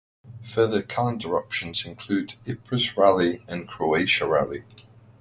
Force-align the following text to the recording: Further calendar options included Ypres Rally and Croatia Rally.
Further 0.41 0.81
calendar 0.81 1.37
options 1.37 1.85
included 1.85 2.33
Ypres 2.47 2.97
Rally 2.97 3.43
and 3.47 3.67
Croatia 3.67 4.27
Rally. 4.27 4.63